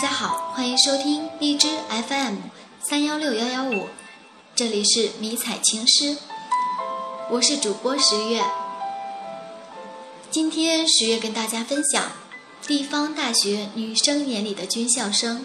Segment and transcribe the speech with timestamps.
[0.00, 1.68] 大家好，欢迎收听荔枝
[2.08, 2.36] FM
[2.80, 3.86] 三幺六幺幺五，
[4.54, 6.16] 这里是迷彩情诗，
[7.28, 8.42] 我是主播十月。
[10.30, 12.12] 今天十月跟大家分享
[12.66, 15.44] 地方大学女生眼里的军校生。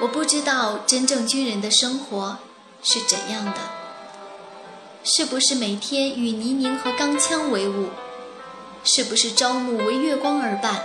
[0.00, 2.38] 我不知道真正军人的生活
[2.82, 3.58] 是怎样的，
[5.04, 7.90] 是不是每天与泥泞和钢枪为伍？
[8.82, 10.82] 是不是朝暮为月光而伴？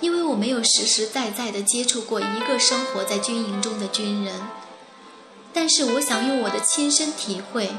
[0.00, 4.46] 因为我没有实实在在的接触过一个生活在军营中的军人，
[5.52, 7.70] 但是我想用我的亲身体会，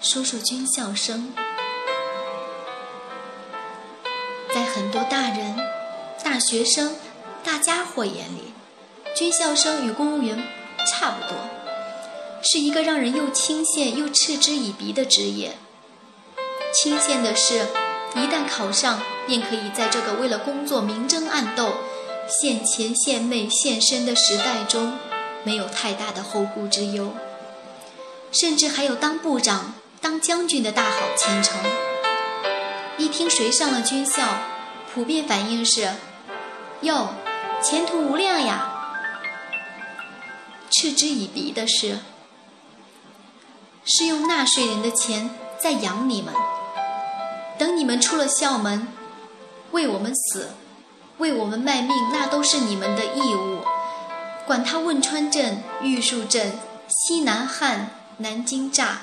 [0.00, 1.32] 说说军校生。
[4.54, 5.56] 在很多大人、
[6.22, 6.96] 大学生、
[7.42, 8.52] 大家伙眼里，
[9.16, 10.42] 军校生与公务员
[10.86, 11.38] 差不多，
[12.42, 15.56] 是一个让人又钦羡又嗤之以鼻的职业。
[16.74, 17.66] 钦羡的是。
[18.14, 21.74] 一旦考上，便可以在这个为了工作明争暗斗、
[22.28, 24.98] 献钱献媚献身的时代中，
[25.44, 27.12] 没有太大的后顾之忧，
[28.32, 31.56] 甚至还有当部长、当将军的大好前程。
[32.96, 34.22] 一听谁上了军校，
[34.92, 35.88] 普遍反应是
[36.82, 37.10] ：“哟，
[37.62, 38.74] 前途无量呀！”
[40.70, 41.98] 嗤之以鼻的是，
[43.84, 46.34] 是用纳税人的钱在养你们。
[47.58, 48.86] 等你们出了校门，
[49.72, 50.52] 为我们死，
[51.18, 53.62] 为我们卖命，那都是你们的义务。
[54.46, 56.52] 管他汶川镇、玉树镇、
[56.86, 58.98] 西南汉、南京栅，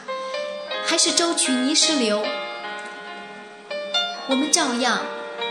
[0.88, 2.26] 还是舟曲泥石流，
[4.30, 5.02] 我们照样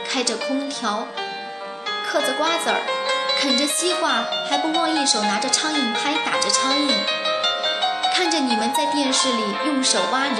[0.09, 1.07] 开着空调，
[2.11, 2.81] 嗑着瓜子儿，
[3.39, 6.91] 啃着西瓜，还不忘一手拿着苍蝇拍打着苍蝇，
[8.17, 10.39] 看着你们在电视里用手挖人。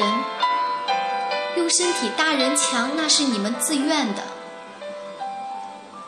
[1.57, 4.23] 用身体搭人墙，那是你们自愿的，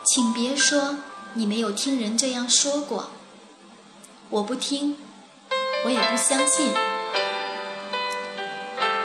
[0.05, 0.97] 请别说
[1.33, 3.09] 你没有听人这样说过。
[4.29, 4.97] 我不听，
[5.85, 6.73] 我也不相信。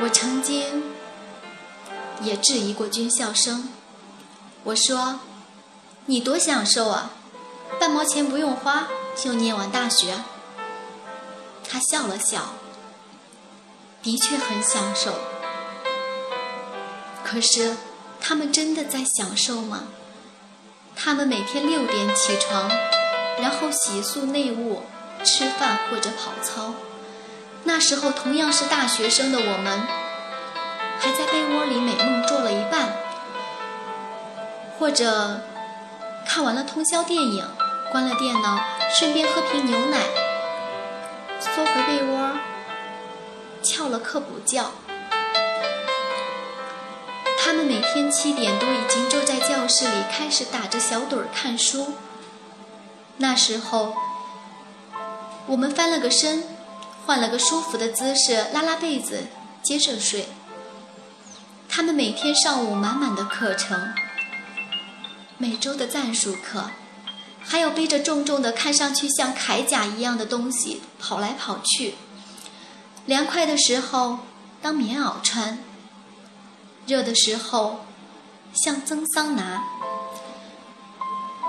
[0.02, 0.82] 我曾经
[2.22, 3.68] 也质疑过军校生，
[4.64, 5.20] 我说
[6.06, 7.12] ：“你多享受啊，
[7.78, 10.16] 半毛钱不用花就念完大学。”
[11.68, 12.54] 他笑了笑，
[14.02, 15.14] 的确很享受。
[17.32, 17.74] 可是，
[18.20, 19.84] 他们真的在享受吗？
[20.94, 22.68] 他们每天六点起床，
[23.40, 24.82] 然后洗漱内务、
[25.24, 26.74] 吃饭或者跑操。
[27.64, 29.80] 那时候同样是大学生的我们，
[31.00, 32.92] 还在被窝里美梦做了一半，
[34.78, 35.40] 或者
[36.26, 37.42] 看完了通宵电影，
[37.90, 38.60] 关了电脑，
[38.94, 40.00] 顺便喝瓶牛奶，
[41.40, 42.32] 缩回被窝，
[43.62, 44.70] 翘了课补觉。
[47.64, 51.94] 每天七点都已经坐在教室里，开始打着小盹儿看书。
[53.18, 53.94] 那时候，
[55.46, 56.44] 我们翻了个身，
[57.06, 59.26] 换了个舒服的姿势，拉拉被子，
[59.62, 60.28] 接着睡。
[61.68, 63.92] 他们每天上午满满的课程，
[65.38, 66.70] 每周的战术课，
[67.40, 71.94] 还有背着重重的、看上去像铠甲一样的东西跑来跑去。
[73.06, 74.18] 凉快的时候
[74.60, 75.58] 当棉袄穿。
[76.86, 77.80] 热的时候，
[78.52, 79.62] 像蒸桑拿。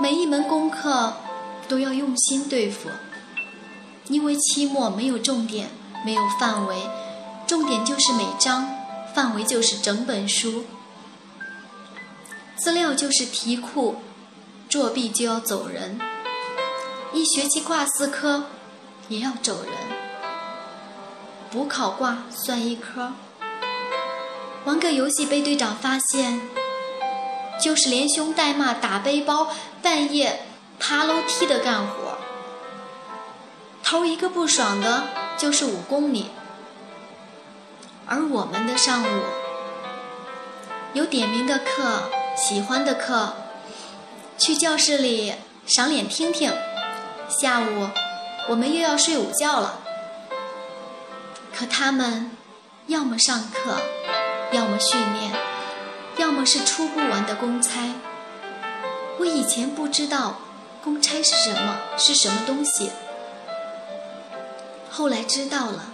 [0.01, 1.13] 每一门功课
[1.67, 2.89] 都要用心对付，
[4.07, 5.69] 因为期末没有重点，
[6.05, 6.75] 没有范围，
[7.47, 8.69] 重点就是每章，
[9.13, 10.65] 范围就是整本书，
[12.55, 13.97] 资料就是题库，
[14.67, 15.99] 作弊就要走人，
[17.13, 18.45] 一学期挂四科
[19.09, 19.73] 也要走人，
[21.51, 23.13] 补考挂算一科。
[24.65, 26.39] 玩个游戏被队长发现，
[27.61, 29.49] 就是连凶带骂打背包，
[29.81, 30.45] 半夜
[30.79, 32.17] 爬楼梯的干活。
[33.83, 35.03] 头一个不爽的
[35.37, 36.31] 就是五公里，
[38.05, 39.23] 而我们的上午
[40.93, 42.03] 有点名的课，
[42.37, 43.33] 喜欢的课，
[44.37, 45.33] 去教室里
[45.67, 46.53] 赏脸听听。
[47.27, 47.89] 下午
[48.49, 49.81] 我们又要睡午觉了，
[51.53, 52.31] 可他们
[52.87, 53.77] 要么上课。
[54.53, 55.33] 要么训练，
[56.17, 57.81] 要么是出不完的公差。
[59.17, 60.37] 我以前不知道
[60.83, 62.91] 公差是什么，是什么东西。
[64.91, 65.85] 后来知道了，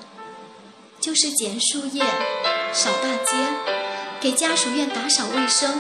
[1.00, 2.04] 就是捡树叶、
[2.74, 3.48] 扫大街、
[4.20, 5.80] 给家属院打扫卫生。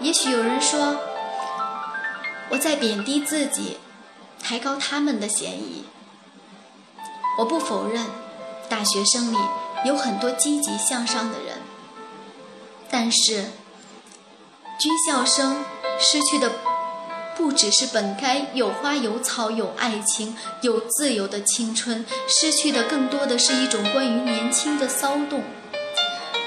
[0.00, 1.00] 也许有人说
[2.50, 3.78] 我在贬低自己，
[4.42, 5.86] 抬高他们的嫌疑。
[7.38, 8.04] 我不否认，
[8.68, 9.38] 大学生里。
[9.84, 11.58] 有很多积极向上的人，
[12.90, 13.44] 但是
[14.78, 15.64] 军校生
[15.98, 16.50] 失去的
[17.36, 25.42] 不只是本该有花有草、有爱情、有自由的青春，失去的更多的是一种关于年轻的骚动，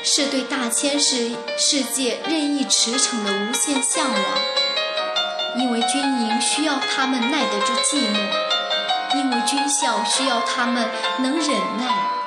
[0.04, 4.24] 是对大千世世界任意驰骋的无限向往。
[5.58, 10.88] 因为军营需要他们耐得住寂寞，因为军校需要他们
[11.20, 11.50] 能忍
[11.80, 12.19] 耐。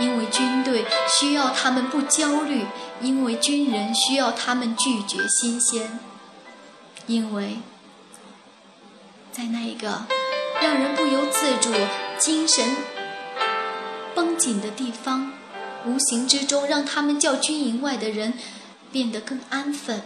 [0.00, 2.66] 因为军队需要他们不焦虑，
[3.00, 6.00] 因为军人需要他们拒绝新鲜，
[7.06, 7.58] 因为，
[9.32, 10.06] 在那一个
[10.60, 11.70] 让人不由自主
[12.18, 12.76] 精神
[14.14, 15.32] 绷紧的地方，
[15.86, 18.34] 无形之中让他们叫军营外的人
[18.90, 20.02] 变得更安分，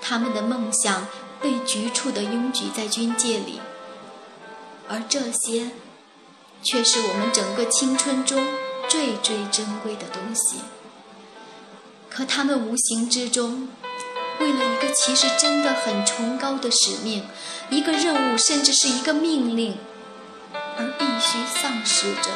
[0.00, 1.06] 他们的梦想
[1.40, 3.60] 被局促地拥挤在军界里，
[4.88, 5.70] 而这些，
[6.62, 8.44] 却是我们整个青春中。
[8.88, 10.58] 最最珍贵的东西，
[12.10, 13.68] 可他们无形之中，
[14.38, 17.26] 为了一个其实真的很崇高的使命，
[17.70, 19.78] 一个任务，甚至是一个命令，
[20.76, 22.30] 而必须丧失着。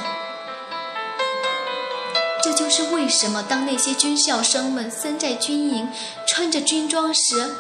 [2.43, 5.88] 这就是为什么当那些军校生们身在军营，
[6.26, 7.56] 穿着军装时，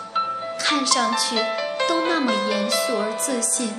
[0.58, 1.36] 看上去
[1.88, 3.74] 都那么严肃而自信。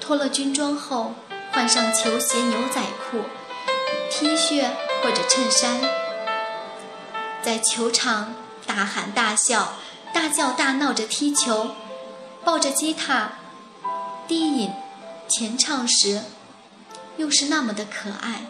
[0.00, 1.14] 脱了军装后。
[1.52, 3.24] 换上球鞋、牛仔裤、
[4.10, 4.66] T 恤
[5.02, 5.80] 或者衬衫，
[7.42, 8.34] 在球场
[8.66, 9.74] 大喊大笑、
[10.14, 11.72] 大叫大闹着踢球，
[12.42, 13.32] 抱着吉他
[14.26, 14.72] 低吟
[15.28, 16.22] 前唱时，
[17.18, 18.46] 又是那么的可爱。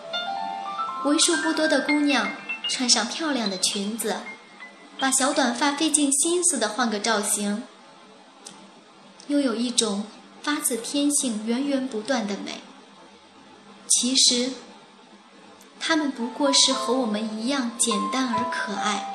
[1.04, 2.28] 为数不多的姑娘
[2.68, 4.18] 穿上漂亮的裙子，
[5.00, 7.64] 把小短发费尽心思的换个造型，
[9.26, 10.06] 又有一种
[10.40, 12.60] 发自天性、源源不断的美。
[13.94, 14.52] 其实，
[15.78, 19.14] 他们不过是和我们一样简单而可爱，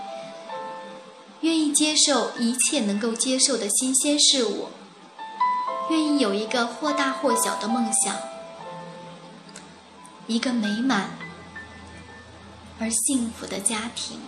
[1.42, 4.68] 愿意接受一切能够接受的新鲜事物，
[5.90, 8.16] 愿意有一个或大或小的梦想，
[10.28, 11.18] 一个美满
[12.80, 14.20] 而幸福的家庭。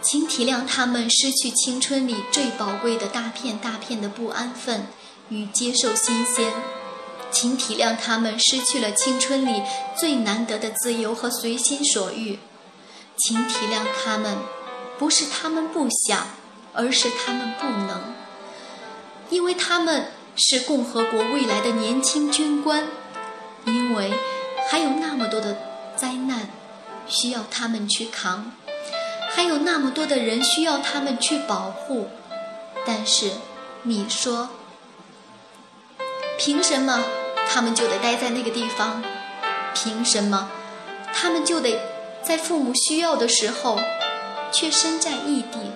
[0.00, 4.86] 请体谅他们失去青春里最宝贵的大片大片的不安分
[5.28, 6.52] 与接受新鲜。
[7.30, 9.62] 请体谅他们失去了青春里
[9.96, 12.38] 最难得的自由和随心所欲，
[13.16, 14.38] 请体谅他们，
[14.98, 16.26] 不是他们不想，
[16.72, 18.14] 而是他们不能，
[19.30, 22.88] 因为他们是共和国未来的年轻军官，
[23.64, 24.12] 因为
[24.70, 25.56] 还有那么多的
[25.96, 26.48] 灾难
[27.06, 28.52] 需要他们去扛，
[29.34, 32.08] 还有那么多的人需要他们去保护，
[32.86, 33.30] 但是
[33.82, 34.48] 你说？
[36.40, 37.02] 凭什么
[37.50, 39.02] 他们就得待在那个地方？
[39.74, 40.50] 凭什么
[41.12, 41.80] 他们就得
[42.22, 43.78] 在父母需要的时候
[44.52, 45.72] 却身在异地，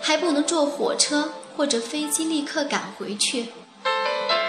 [0.00, 3.48] 还不能坐火车或者飞机立刻赶回去？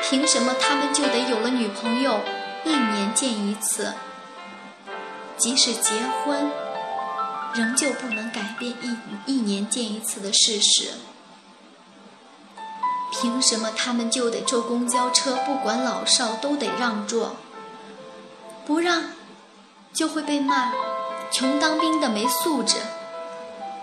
[0.07, 2.19] 凭什么他们就得有了女朋友
[2.63, 3.94] 一年见一次？
[5.38, 5.92] 即使结
[6.24, 6.51] 婚，
[7.53, 10.92] 仍旧不能改变一一年见一次的事实。
[13.25, 17.38] 凭什么他们就得坐公交车，不管老少都得让座？
[18.68, 19.06] 不让，
[19.92, 20.72] 就会被骂，
[21.31, 22.75] 穷当兵的没素质。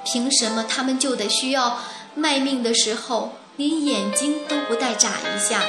[0.04, 1.80] 凭什么他们就得需要
[2.14, 5.60] 卖命的时候，连眼睛都不带眨一下，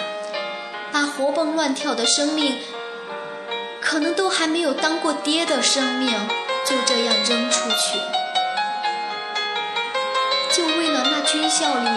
[0.92, 2.60] 把活蹦乱跳的生命，
[3.82, 6.12] 可能都还没有当过爹的生命，
[6.64, 7.98] 就这样扔出去？
[10.52, 11.90] 就为了那军校里。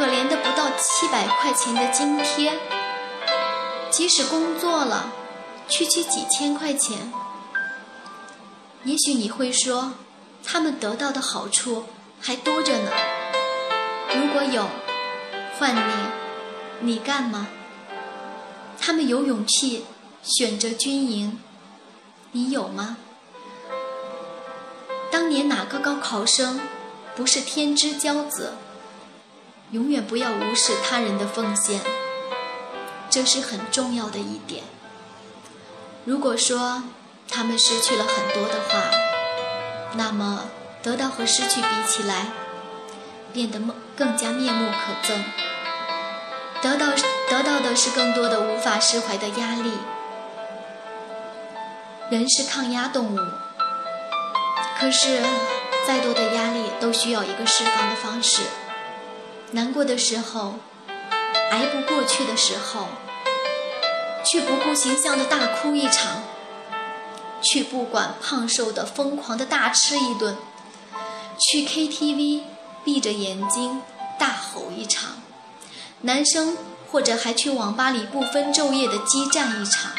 [0.00, 2.58] 可怜的不到七百块钱的津贴，
[3.90, 5.12] 即使工作了，
[5.68, 7.12] 区区几千块钱。
[8.84, 9.92] 也许你会说，
[10.42, 11.84] 他们得到的好处
[12.18, 12.90] 还多着呢。
[14.14, 14.70] 如果有，
[15.58, 15.92] 换你，
[16.80, 17.48] 你干吗？
[18.80, 19.84] 他们有勇气
[20.22, 21.38] 选择军营，
[22.32, 22.96] 你有吗？
[25.10, 26.58] 当年哪个高考生
[27.14, 28.54] 不是天之骄子？
[29.72, 31.80] 永远不要无视他人的奉献，
[33.08, 34.64] 这是很重要的一点。
[36.04, 36.82] 如果说
[37.28, 38.82] 他们失去了很多的话，
[39.94, 40.46] 那么
[40.82, 42.26] 得到和失去比起来，
[43.32, 43.60] 变得
[43.96, 45.22] 更加面目可憎。
[46.60, 46.88] 得到
[47.28, 49.72] 得到的是更多的无法释怀的压力。
[52.10, 53.18] 人是抗压动物，
[54.80, 55.22] 可是
[55.86, 58.42] 再多的压力都需要一个释放的方式。
[59.52, 60.54] 难过的时候，
[61.50, 62.86] 挨不过去的时候，
[64.24, 66.22] 去不顾形象的大哭一场，
[67.42, 70.36] 去不管胖瘦的疯狂的大吃一顿，
[71.38, 72.42] 去 KTV
[72.84, 73.82] 闭着眼睛
[74.20, 75.20] 大吼一场，
[76.02, 76.56] 男生
[76.88, 79.90] 或者还去网吧里不分昼夜的激战一场，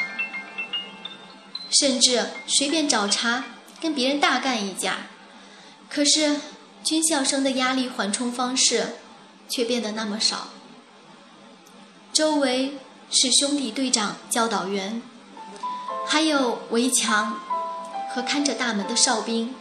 [1.70, 3.44] 甚至随便找茬
[3.82, 5.08] 跟别人大干一架。
[5.90, 6.40] 可是
[6.86, 8.96] 军校生的压力缓冲方式
[9.52, 10.48] 却变得那么少，
[12.14, 12.78] 周围
[13.10, 15.02] 是兄弟队长、教导员，
[16.08, 17.42] 还有围墙
[18.16, 19.54] 和看着大门的哨兵。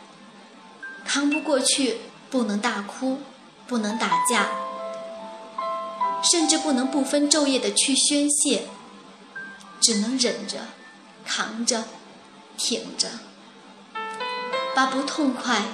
[1.05, 3.19] 扛不过去，不能大哭，
[3.67, 4.47] 不能打架，
[6.23, 8.69] 甚至不能不分昼夜的去宣泄，
[9.81, 10.67] 只能忍着，
[11.25, 11.85] 扛着，
[12.57, 13.09] 挺着，
[14.73, 15.65] 把不痛快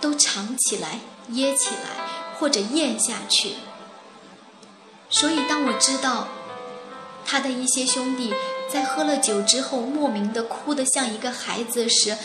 [0.00, 0.98] 都藏起来、
[1.28, 1.99] 掖起来，
[2.40, 3.56] 或者咽下去。
[5.10, 6.26] 所以，当我知道
[7.26, 8.32] 他的一些兄弟
[8.68, 12.16] 在喝了酒之后莫名的哭得像一个孩子时，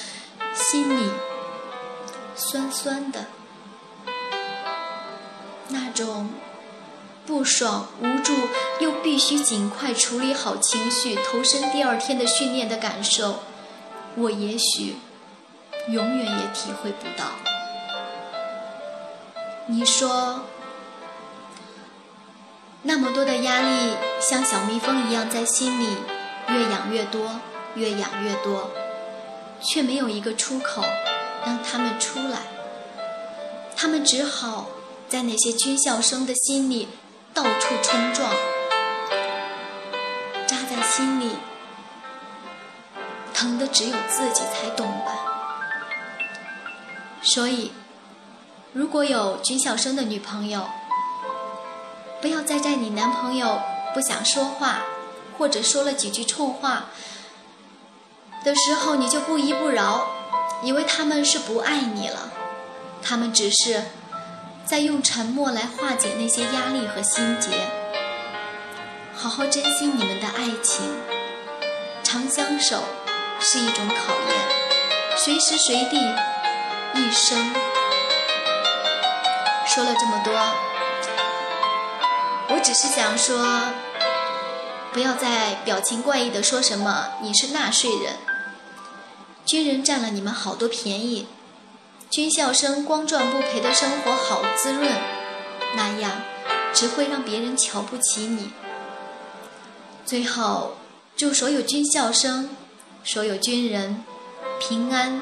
[0.55, 1.09] 心里。
[2.37, 3.27] 酸酸的，
[5.69, 6.29] 那种
[7.25, 8.33] 不爽、无助，
[8.81, 13.39] 又必须尽快处理好情绪，投身第二天的训练的感受，
[14.15, 14.97] 我也许
[15.87, 17.54] 永远也体会不到。
[19.67, 20.41] 你说，
[22.83, 25.97] 那么多的压力，像小蜜蜂一样在心里
[26.49, 27.39] 越养越多，
[27.73, 28.69] 越养越多，
[29.61, 30.83] 却没有一个出口。
[31.45, 32.39] 让他们出来，
[33.77, 34.67] 他们只好
[35.07, 36.87] 在那些军校生的心里
[37.35, 38.31] 到处冲撞，
[40.47, 41.35] 扎在心里，
[43.31, 45.11] 疼的只有自己才懂吧。
[47.21, 47.71] 所以，
[48.75, 50.67] 如果有军校生的女朋友，
[52.21, 53.61] 不要再在你男朋友
[53.93, 54.81] 不想说话，
[55.37, 56.87] 或者说了几句臭话
[58.43, 60.05] 的时候，你就不依不饶。
[60.61, 62.29] 以为他们是不爱你了，
[63.01, 63.81] 他们只是
[64.65, 67.51] 在用沉默来化解那些压力和心结。
[69.15, 70.85] 好好珍惜你们的爱情，
[72.03, 72.83] 长相守
[73.39, 75.97] 是一种考验，随时随地，
[76.95, 77.74] 一生。
[79.75, 80.33] 说了这么多，
[82.47, 83.45] 我只是想说，
[84.93, 88.13] 不要再表情怪异的说什么你是纳税人。
[89.45, 91.27] 军人占了你们好多便宜，
[92.09, 94.89] 军校生光赚不赔的生活好滋润，
[95.75, 96.21] 那样
[96.73, 98.53] 只会让别人瞧不起你。
[100.05, 100.77] 最后，
[101.17, 102.55] 祝所有军校生、
[103.03, 104.05] 所有军人
[104.57, 105.21] 平安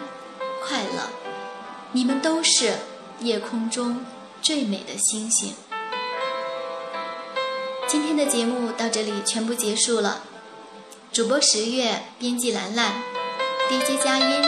[0.63, 1.09] 快乐，
[1.91, 2.75] 你们都是
[3.17, 4.05] 夜空中
[4.43, 5.53] 最美的星星。
[7.87, 10.21] 今天的节目到这里全部结束了，
[11.13, 12.91] 主播十月，编辑兰兰。
[13.69, 14.41] DJ 佳音，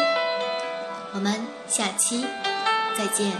[1.14, 2.26] 我们下期
[2.98, 3.32] 再见。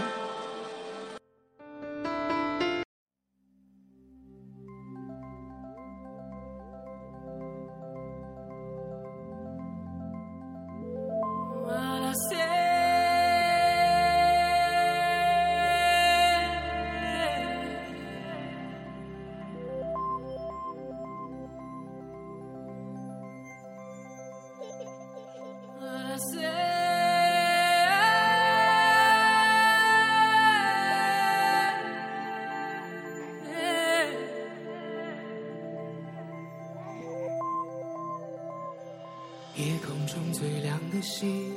[39.76, 41.52] 夜空中最亮的星，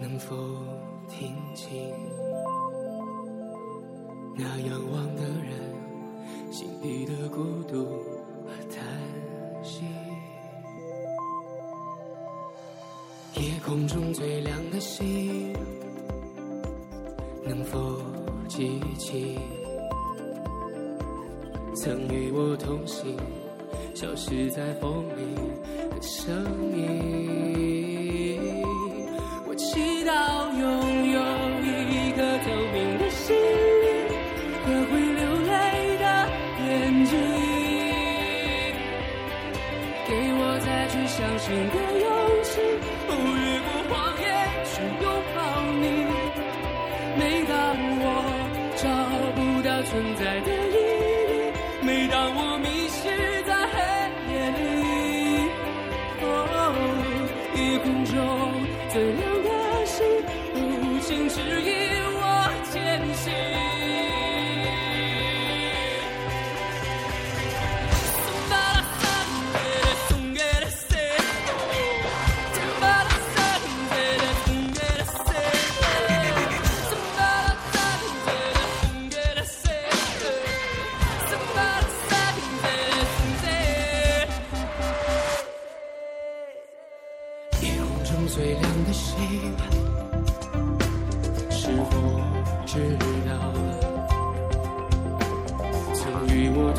[0.00, 0.34] 能否
[1.06, 1.92] 听清
[4.34, 7.84] 那仰望的人心底的孤独
[8.46, 8.82] 和叹
[9.62, 9.84] 息？
[13.34, 15.52] 夜空中最亮的星，
[17.44, 18.00] 能否
[18.48, 19.38] 记起
[21.76, 23.14] 曾与我同行，
[23.94, 25.36] 消失在风里？
[26.00, 26.32] 生
[26.72, 28.38] 命，
[29.46, 30.10] 我祈祷
[30.56, 30.62] 拥
[31.12, 31.18] 有
[31.64, 33.86] 一颗透明的心灵
[34.64, 35.52] 和会流泪
[35.98, 36.04] 的
[36.64, 36.66] 眼
[37.04, 37.12] 睛，
[40.06, 42.06] 给我再去相信的勇
[42.44, 42.50] 气，
[43.08, 44.26] 越过谎言
[44.64, 44.70] 去
[45.02, 45.38] 拥抱
[45.80, 45.84] 你。
[47.18, 47.52] 每当
[48.00, 48.06] 我
[48.76, 48.82] 找
[49.34, 50.48] 不到存在的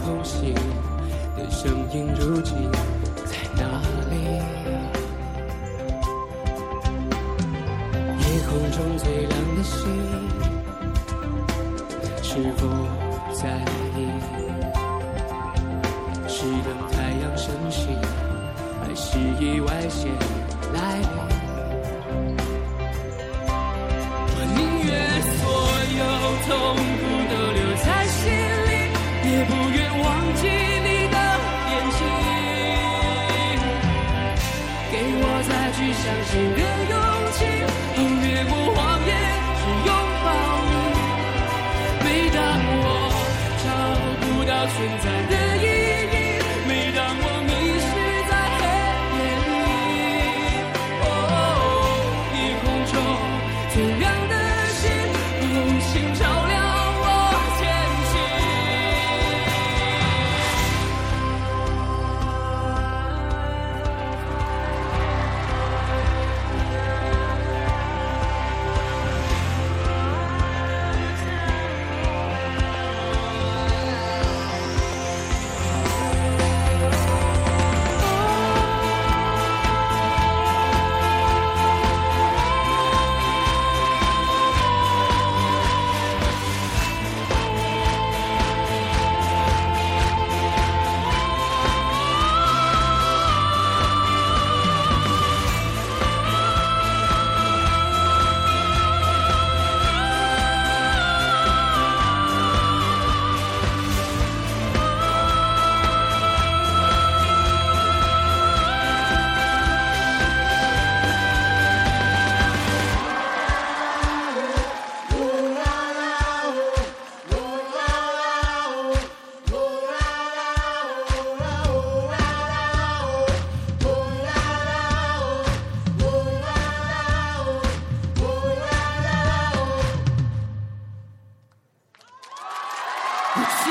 [0.09, 0.55] 同行
[1.37, 2.55] 的声音，如今
[3.25, 4.15] 在哪里？
[8.17, 9.77] 夜空中最亮的星，
[36.01, 36.95] 相信的勇
[37.35, 37.39] 气，
[37.97, 39.11] 哦，越过谎言
[39.59, 39.89] 去拥
[40.23, 40.27] 抱
[40.69, 40.73] 你。
[42.03, 42.37] 每当
[42.81, 42.83] 我
[43.59, 43.67] 找
[44.21, 45.78] 不到存在的意义，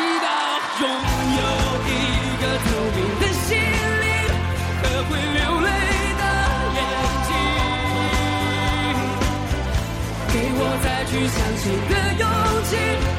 [0.09, 0.29] 我祈祷
[0.81, 0.89] 拥
[1.37, 1.43] 有
[1.85, 1.93] 一
[2.41, 2.67] 个透
[2.97, 3.47] 明的心
[4.01, 4.07] 灵
[4.81, 5.69] 和会流泪
[6.17, 6.23] 的
[6.77, 6.81] 眼
[7.29, 7.31] 睛，
[10.33, 12.25] 给我再去相信的勇
[12.65, 12.71] 气，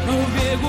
[0.08, 0.66] 哦，越过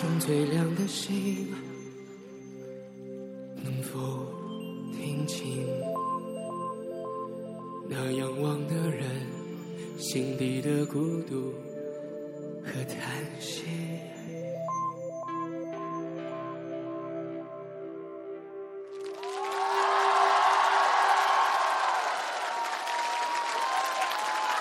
[0.00, 1.46] 中最亮的星，